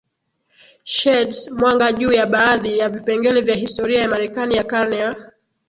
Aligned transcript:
sheds 0.83 1.51
mwanga 1.51 1.93
juu 1.93 2.11
ya 2.11 2.25
baadhi 2.25 2.77
ya 2.77 2.89
vipengele 2.89 3.41
vya 3.41 3.55
historia 3.55 4.01
ya 4.01 4.09
Marekani 4.09 4.55
ya 4.55 4.63
karne 4.63 4.95
ya 4.97 5.31